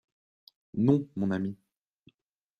[0.87, 1.55] «Non, mon ami.